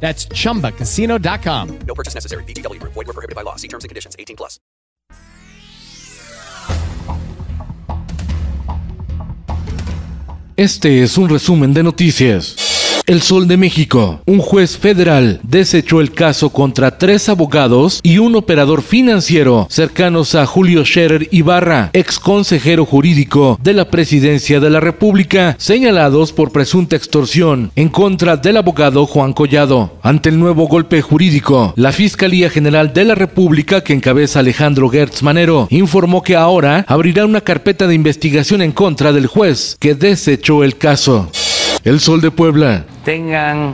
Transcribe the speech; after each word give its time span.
That's 0.00 0.26
chumbacasino.com. 0.28 1.78
No 1.80 1.94
purchase 1.94 2.14
necessary. 2.14 2.44
VGW 2.44 2.80
Group. 2.80 2.94
Void 2.94 3.08
were 3.08 3.12
prohibited 3.12 3.36
by 3.36 3.42
law. 3.42 3.56
See 3.56 3.68
terms 3.68 3.84
and 3.84 3.90
conditions. 3.90 4.16
18 4.18 4.36
plus. 4.36 4.58
Este 10.56 11.04
es 11.04 11.16
un 11.18 11.28
resumen 11.28 11.72
de 11.72 11.84
noticias. 11.84 12.67
El 13.08 13.22
Sol 13.22 13.48
de 13.48 13.56
México. 13.56 14.20
Un 14.26 14.38
juez 14.38 14.76
federal 14.76 15.40
desechó 15.42 16.02
el 16.02 16.12
caso 16.12 16.50
contra 16.50 16.98
tres 16.98 17.30
abogados 17.30 18.00
y 18.02 18.18
un 18.18 18.36
operador 18.36 18.82
financiero 18.82 19.66
cercanos 19.70 20.34
a 20.34 20.44
Julio 20.44 20.84
Scherer 20.84 21.26
Ibarra, 21.30 21.88
ex 21.94 22.18
consejero 22.18 22.84
jurídico 22.84 23.58
de 23.62 23.72
la 23.72 23.86
presidencia 23.86 24.60
de 24.60 24.68
la 24.68 24.80
República, 24.80 25.56
señalados 25.58 26.34
por 26.34 26.52
presunta 26.52 26.96
extorsión 26.96 27.70
en 27.76 27.88
contra 27.88 28.36
del 28.36 28.58
abogado 28.58 29.06
Juan 29.06 29.32
Collado. 29.32 29.90
Ante 30.02 30.28
el 30.28 30.38
nuevo 30.38 30.68
golpe 30.68 31.00
jurídico, 31.00 31.72
la 31.76 31.92
Fiscalía 31.92 32.50
General 32.50 32.92
de 32.92 33.06
la 33.06 33.14
República, 33.14 33.82
que 33.82 33.94
encabeza 33.94 34.40
Alejandro 34.40 34.90
Gertz 34.90 35.22
Manero, 35.22 35.66
informó 35.70 36.22
que 36.22 36.36
ahora 36.36 36.84
abrirá 36.86 37.24
una 37.24 37.40
carpeta 37.40 37.86
de 37.86 37.94
investigación 37.94 38.60
en 38.60 38.72
contra 38.72 39.14
del 39.14 39.28
juez 39.28 39.78
que 39.80 39.94
desechó 39.94 40.62
el 40.62 40.76
caso. 40.76 41.30
El 41.84 42.00
Sol 42.00 42.20
de 42.20 42.30
Puebla. 42.30 42.84
Tengan 43.08 43.72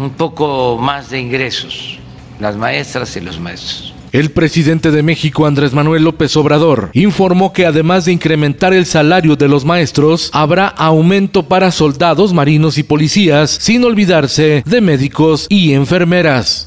un 0.00 0.10
poco 0.10 0.78
más 0.78 1.10
de 1.10 1.20
ingresos 1.20 2.00
las 2.40 2.56
maestras 2.56 3.14
y 3.16 3.20
los 3.20 3.38
maestros. 3.38 3.94
El 4.10 4.32
presidente 4.32 4.90
de 4.90 5.04
México, 5.04 5.46
Andrés 5.46 5.72
Manuel 5.72 6.02
López 6.02 6.36
Obrador, 6.36 6.90
informó 6.92 7.52
que 7.52 7.66
además 7.66 8.04
de 8.04 8.14
incrementar 8.14 8.74
el 8.74 8.84
salario 8.84 9.36
de 9.36 9.46
los 9.46 9.64
maestros, 9.64 10.28
habrá 10.32 10.66
aumento 10.66 11.44
para 11.44 11.70
soldados, 11.70 12.32
marinos 12.32 12.78
y 12.78 12.82
policías, 12.82 13.48
sin 13.48 13.84
olvidarse 13.84 14.64
de 14.66 14.80
médicos 14.80 15.46
y 15.48 15.74
enfermeras. 15.74 16.66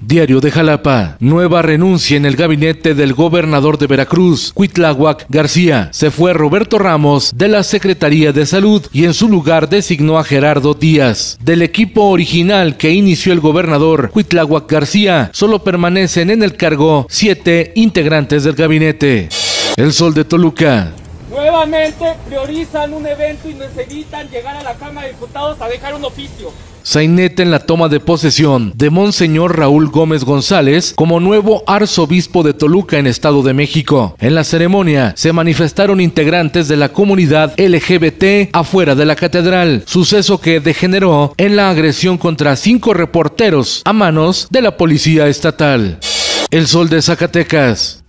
Diario 0.00 0.40
de 0.40 0.50
Jalapa. 0.50 1.16
Nueva 1.20 1.60
renuncia 1.60 2.16
en 2.16 2.24
el 2.24 2.36
gabinete 2.36 2.94
del 2.94 3.12
gobernador 3.12 3.78
de 3.78 3.86
Veracruz, 3.86 4.52
Cuitláhuac 4.54 5.26
García. 5.28 5.90
Se 5.92 6.10
fue 6.10 6.32
Roberto 6.32 6.78
Ramos 6.78 7.32
de 7.34 7.48
la 7.48 7.62
Secretaría 7.62 8.32
de 8.32 8.46
Salud 8.46 8.86
y 8.92 9.04
en 9.04 9.12
su 9.12 9.28
lugar 9.28 9.68
designó 9.68 10.18
a 10.18 10.24
Gerardo 10.24 10.74
Díaz. 10.74 11.38
Del 11.42 11.62
equipo 11.62 12.04
original 12.04 12.76
que 12.76 12.90
inició 12.90 13.32
el 13.32 13.40
gobernador 13.40 14.10
Cuitláhuac 14.10 14.70
García, 14.70 15.30
solo 15.34 15.62
permanecen 15.62 16.30
en 16.30 16.42
el 16.42 16.56
cargo 16.56 17.06
siete 17.10 17.72
integrantes 17.74 18.44
del 18.44 18.54
gabinete. 18.54 19.28
El 19.76 19.92
Sol 19.92 20.14
de 20.14 20.24
Toluca. 20.24 20.92
Nuevamente 21.30 22.16
priorizan 22.26 22.92
un 22.92 23.06
evento 23.06 23.48
y 23.48 23.54
necesitan 23.54 24.28
llegar 24.30 24.56
a 24.56 24.62
la 24.62 24.74
Cámara 24.74 25.06
de 25.06 25.12
Diputados 25.12 25.60
a 25.60 25.68
dejar 25.68 25.94
un 25.94 26.04
oficio. 26.04 26.52
Sainete 26.82 27.42
en 27.42 27.50
la 27.50 27.60
toma 27.60 27.88
de 27.88 28.00
posesión 28.00 28.72
de 28.74 28.90
Monseñor 28.90 29.58
Raúl 29.58 29.88
Gómez 29.88 30.24
González 30.24 30.92
como 30.96 31.20
nuevo 31.20 31.62
arzobispo 31.66 32.42
de 32.42 32.54
Toluca 32.54 32.98
en 32.98 33.06
Estado 33.06 33.42
de 33.42 33.54
México. 33.54 34.16
En 34.20 34.34
la 34.34 34.44
ceremonia 34.44 35.12
se 35.16 35.32
manifestaron 35.32 36.00
integrantes 36.00 36.68
de 36.68 36.76
la 36.76 36.90
comunidad 36.90 37.54
LGBT 37.58 38.50
afuera 38.52 38.94
de 38.94 39.04
la 39.04 39.16
catedral, 39.16 39.82
suceso 39.86 40.40
que 40.40 40.60
degeneró 40.60 41.34
en 41.36 41.56
la 41.56 41.70
agresión 41.70 42.18
contra 42.18 42.56
cinco 42.56 42.94
reporteros 42.94 43.82
a 43.84 43.92
manos 43.92 44.48
de 44.50 44.62
la 44.62 44.76
policía 44.76 45.28
estatal. 45.28 45.98
El 46.50 46.66
Sol 46.66 46.88
de 46.88 47.00
Zacatecas. 47.02 48.02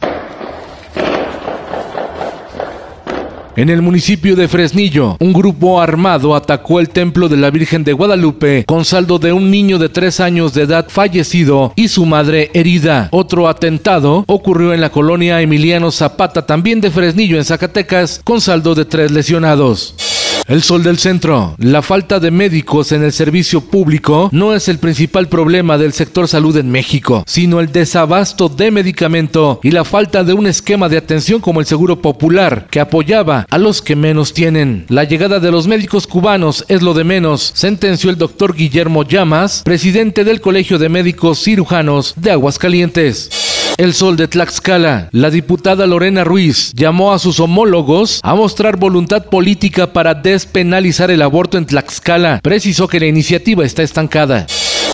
En 3.58 3.70
el 3.70 3.82
municipio 3.82 4.38
de 4.38 4.48
Fresnillo, 4.48 5.18
un 5.20 5.34
grupo 5.34 5.82
armado 5.82 6.36
atacó 6.36 6.80
el 6.80 6.88
templo 6.88 7.28
de 7.28 7.36
la 7.36 7.50
Virgen 7.50 7.84
de 7.84 7.92
Guadalupe 7.92 8.64
con 8.66 8.86
saldo 8.86 9.20
de 9.20 9.34
un 9.34 9.52
niño 9.52 9.78
de 9.78 9.90
tres 9.90 10.22
años 10.22 10.54
de 10.54 10.62
edad 10.62 10.88
fallecido 10.88 11.74
y 11.76 11.90
su 11.90 12.06
madre 12.06 12.50
herida. 12.54 13.10
Otro 13.12 13.50
atentado 13.50 14.24
ocurrió 14.28 14.74
en 14.74 14.80
la 14.80 14.90
colonia 14.90 15.42
Emiliano 15.42 15.92
Zapata, 15.92 16.46
también 16.46 16.80
de 16.80 16.92
Fresnillo, 16.92 17.36
en 17.36 17.44
Zacatecas, 17.44 18.22
con 18.24 18.40
saldo 18.40 18.74
de 18.74 18.86
tres 18.86 19.12
lesionados. 19.12 19.96
El 20.48 20.64
sol 20.64 20.84
del 20.84 20.98
centro. 20.98 21.56
La 21.58 21.82
falta 21.82 22.20
de 22.20 22.32
médicos 22.32 22.92
en 22.92 23.04
el 23.04 23.12
servicio 23.12 23.62
público 23.62 24.30
no 24.32 24.54
es 24.54 24.68
el 24.68 24.80
principal 24.80 25.28
problema 25.28 25.78
del 25.78 25.94
sector 25.94 26.28
salud 26.28 26.58
en 26.58 26.70
México, 26.70 27.24
sino 27.28 27.60
el 27.60 27.72
desabasto 27.72 28.50
de 28.50 28.72
medicamento 28.72 29.60
y 29.64 29.72
la 29.72 29.86
falta 29.86 30.24
de 30.24 30.34
un 30.34 30.48
esquema 30.48 30.90
de 30.90 30.98
atención 30.98 31.40
como 31.40 31.60
el 31.60 31.66
Seguro 31.66 32.02
Popular, 32.02 32.68
que 32.70 32.80
apoyaba 32.80 33.46
a 33.50 33.58
los 33.58 33.82
que 33.82 33.96
menos 33.96 34.34
tienen. 34.34 34.86
La 34.90 35.04
llegada 35.04 35.40
de 35.40 35.52
los 35.52 35.68
médicos 35.68 36.08
cubanos 36.08 36.66
es 36.68 36.82
lo 36.82 36.94
de 36.94 37.04
menos, 37.04 37.52
sentenció 37.54 38.10
el 38.10 38.18
doctor 38.18 38.56
Guillermo 38.56 39.04
Llamas, 39.04 39.62
presidente 39.64 40.24
del 40.24 40.42
Colegio 40.42 40.80
de 40.80 40.90
Médicos 40.90 41.44
Cirujanos 41.44 42.14
de 42.18 42.32
Aguascalientes. 42.32 43.51
El 43.82 43.96
Sol 43.96 44.16
de 44.16 44.28
Tlaxcala. 44.28 45.10
La 45.12 45.32
diputada 45.32 45.88
Lorena 45.88 46.24
Ruiz 46.24 46.72
llamó 46.76 47.14
a 47.14 47.18
sus 47.18 47.40
homólogos 47.40 48.20
a 48.22 48.36
mostrar 48.36 48.78
voluntad 48.78 49.26
política 49.26 49.92
para 49.92 50.14
despenalizar 50.14 51.10
el 51.10 51.24
aborto 51.24 51.58
en 51.58 51.66
Tlaxcala. 51.66 52.42
Precisó 52.44 52.88
que 52.88 53.00
la 53.00 53.08
iniciativa 53.08 53.66
está 53.66 53.82
estancada. 53.82 54.46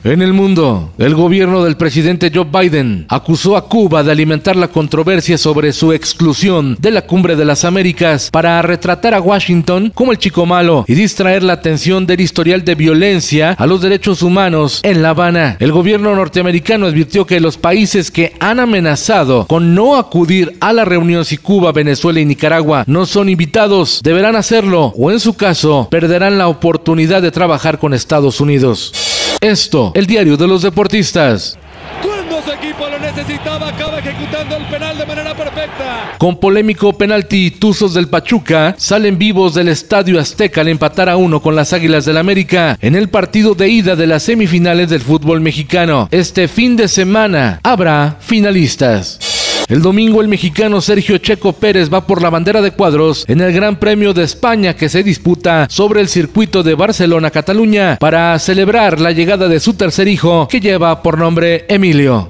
En 0.03 0.21
el 0.21 0.31
mundo, 0.31 0.91
el 0.97 1.15
gobierno 1.15 1.63
del 1.63 1.75
presidente 1.75 2.31
Joe 2.33 2.45
Biden 2.45 3.05
acusó 3.09 3.57
a 3.57 3.67
Cuba 3.67 4.03
de 4.03 4.11
alimentar 4.11 4.55
la 4.55 4.69
controversia 4.69 5.37
sobre 5.37 5.73
su 5.73 5.91
exclusión 5.91 6.77
de 6.79 6.91
la 6.91 7.01
Cumbre 7.01 7.35
de 7.35 7.43
las 7.43 7.65
Américas 7.65 8.29
para 8.31 8.61
retratar 8.61 9.13
a 9.13 9.21
Washington 9.21 9.91
como 9.93 10.11
el 10.11 10.17
chico 10.17 10.45
malo 10.45 10.85
y 10.87 10.93
distraer 10.93 11.43
la 11.43 11.53
atención 11.53 12.05
del 12.05 12.21
historial 12.21 12.63
de 12.63 12.75
violencia 12.75 13.51
a 13.51 13.65
los 13.65 13.81
derechos 13.81 14.21
humanos 14.21 14.81
en 14.83 15.01
La 15.01 15.09
Habana. 15.09 15.57
El 15.59 15.71
gobierno 15.71 16.15
norteamericano 16.15 16.85
advirtió 16.85 17.25
que 17.25 17.39
los 17.39 17.57
países 17.57 18.11
que 18.11 18.33
han 18.39 18.59
amenazado 18.59 19.45
con 19.47 19.75
no 19.75 19.97
acudir 19.97 20.57
a 20.61 20.73
la 20.73 20.85
reunión 20.85 21.25
si 21.25 21.37
Cuba, 21.37 21.71
Venezuela 21.71 22.19
y 22.19 22.25
Nicaragua 22.25 22.83
no 22.87 23.05
son 23.05 23.29
invitados, 23.29 24.01
deberán 24.03 24.35
hacerlo 24.35 24.93
o 24.95 25.11
en 25.11 25.19
su 25.19 25.33
caso 25.33 25.87
perderán 25.89 26.37
la 26.37 26.47
oportunidad 26.47 27.21
de 27.21 27.31
trabajar 27.31 27.79
con 27.79 27.93
Estados 27.93 28.39
Unidos. 28.39 29.16
Esto, 29.41 29.91
el 29.93 30.07
diario 30.07 30.35
de 30.35 30.47
los 30.47 30.63
deportistas. 30.63 31.57
Cuando 32.01 32.41
su 32.41 32.51
equipo 32.51 32.87
lo 32.87 32.97
necesitaba, 32.99 33.69
acaba 33.69 33.99
ejecutando 33.99 34.57
el 34.57 34.65
penal 34.65 34.97
de 34.97 35.05
manera 35.05 35.35
perfecta. 35.35 36.15
Con 36.17 36.39
polémico 36.39 36.93
penalti, 36.93 37.51
Tuzos 37.51 37.93
del 37.93 38.07
Pachuca 38.07 38.75
salen 38.77 39.17
vivos 39.17 39.53
del 39.53 39.67
Estadio 39.69 40.19
Azteca 40.19 40.61
al 40.61 40.69
empatar 40.69 41.07
a 41.09 41.17
uno 41.17 41.39
con 41.41 41.55
las 41.55 41.71
Águilas 41.73 42.05
del 42.05 42.17
América 42.17 42.77
en 42.81 42.95
el 42.95 43.09
partido 43.09 43.53
de 43.53 43.69
ida 43.69 43.95
de 43.95 44.07
las 44.07 44.23
semifinales 44.23 44.89
del 44.89 45.01
fútbol 45.01 45.39
mexicano. 45.39 46.07
Este 46.11 46.47
fin 46.47 46.75
de 46.75 46.87
semana 46.87 47.59
habrá 47.63 48.17
finalistas. 48.19 49.19
El 49.67 49.81
domingo 49.81 50.21
el 50.21 50.29
mexicano 50.29 50.79
Sergio 50.79 51.17
Checo 51.17 51.51
Pérez 51.51 51.93
va 51.93 52.07
por 52.07 52.21
la 52.21 52.29
bandera 52.29 52.61
de 52.61 52.71
cuadros 52.71 53.25
en 53.27 53.41
el 53.41 53.51
Gran 53.51 53.77
Premio 53.77 54.13
de 54.13 54.23
España 54.23 54.77
que 54.77 54.87
se 54.87 55.03
disputa 55.03 55.67
sobre 55.69 55.99
el 55.99 56.07
circuito 56.07 56.63
de 56.63 56.73
Barcelona-Cataluña 56.73 57.97
para 57.99 58.39
celebrar 58.39 59.01
la 59.01 59.11
llegada 59.11 59.49
de 59.49 59.59
su 59.59 59.73
tercer 59.73 60.07
hijo 60.07 60.47
que 60.47 60.61
lleva 60.61 61.03
por 61.03 61.17
nombre 61.17 61.65
Emilio. 61.67 62.29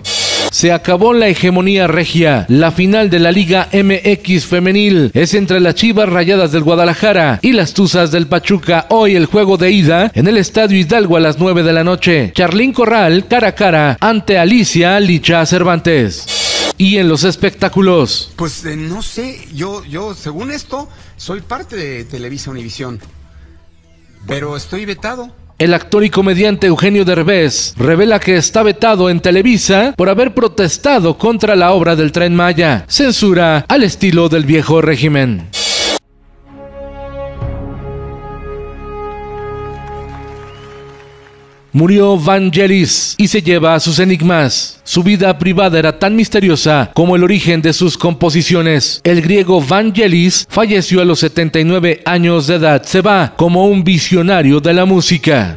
Se 0.49 0.71
acabó 0.71 1.13
la 1.13 1.27
hegemonía 1.27 1.85
regia. 1.85 2.47
La 2.47 2.71
final 2.71 3.11
de 3.11 3.19
la 3.19 3.31
Liga 3.31 3.67
MX 3.71 4.47
femenil 4.47 5.11
es 5.13 5.35
entre 5.35 5.59
las 5.59 5.75
Chivas 5.75 6.09
Rayadas 6.09 6.51
del 6.51 6.63
Guadalajara 6.63 7.37
y 7.43 7.51
las 7.51 7.75
Tuzas 7.75 8.09
del 8.09 8.25
Pachuca. 8.25 8.87
Hoy 8.89 9.15
el 9.15 9.27
juego 9.27 9.57
de 9.57 9.69
ida 9.69 10.11
en 10.15 10.25
el 10.27 10.37
Estadio 10.37 10.79
Hidalgo 10.79 11.17
a 11.17 11.19
las 11.19 11.37
9 11.37 11.61
de 11.61 11.73
la 11.73 11.83
noche. 11.83 12.31
Charlín 12.33 12.73
Corral 12.73 13.27
cara 13.27 13.49
a 13.49 13.51
cara 13.51 13.97
ante 13.99 14.39
Alicia 14.39 14.99
Licha 14.99 15.45
Cervantes. 15.45 16.46
Y 16.77 16.97
en 16.97 17.09
los 17.09 17.23
espectáculos. 17.23 18.31
Pues 18.35 18.63
eh, 18.65 18.75
no 18.75 19.01
sé, 19.01 19.47
yo, 19.53 19.83
yo, 19.85 20.13
según 20.13 20.51
esto, 20.51 20.87
soy 21.17 21.41
parte 21.41 21.75
de 21.75 22.03
Televisa 22.05 22.51
Univisión, 22.51 22.99
pero 24.27 24.55
estoy 24.55 24.85
vetado. 24.85 25.31
El 25.59 25.73
actor 25.73 26.03
y 26.03 26.11
comediante 26.11 26.67
Eugenio 26.67 27.03
Derbez 27.03 27.73
revela 27.77 28.19
que 28.19 28.37
está 28.37 28.61
vetado 28.61 29.09
en 29.09 29.21
Televisa 29.21 29.95
por 29.97 30.07
haber 30.07 30.35
protestado 30.35 31.17
contra 31.17 31.55
la 31.55 31.71
obra 31.71 31.95
del 31.95 32.11
Tren 32.11 32.35
Maya, 32.35 32.85
censura 32.87 33.65
al 33.67 33.83
estilo 33.83 34.29
del 34.29 34.45
viejo 34.45 34.81
régimen. 34.81 35.47
Murió 41.77 42.17
Vangelis 42.17 43.13
y 43.19 43.27
se 43.27 43.43
lleva 43.43 43.75
a 43.75 43.79
sus 43.79 43.99
enigmas. 43.99 44.79
Su 44.83 45.03
vida 45.03 45.37
privada 45.37 45.77
era 45.77 45.99
tan 45.99 46.15
misteriosa 46.15 46.89
como 46.95 47.15
el 47.15 47.23
origen 47.23 47.61
de 47.61 47.71
sus 47.71 47.99
composiciones. 47.99 48.99
El 49.03 49.21
griego 49.21 49.61
Vangelis 49.61 50.47
falleció 50.49 51.01
a 51.01 51.05
los 51.05 51.19
79 51.19 52.01
años 52.03 52.47
de 52.47 52.55
edad. 52.55 52.81
Se 52.81 53.01
va 53.01 53.35
como 53.37 53.67
un 53.67 53.83
visionario 53.83 54.59
de 54.59 54.73
la 54.73 54.85
música. 54.85 55.55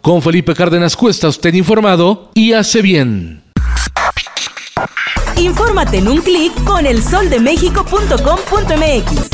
Con 0.00 0.22
Felipe 0.22 0.54
Cárdenas 0.54 0.94
Cuesta, 0.94 1.26
usted 1.26 1.52
informado 1.52 2.30
y 2.32 2.52
hace 2.52 2.80
bien. 2.80 3.42
Infórmate 5.36 5.98
en 5.98 6.06
un 6.06 6.20
clic 6.20 6.52
con 6.62 6.86
elsoldemexico.com.mx. 6.86 9.27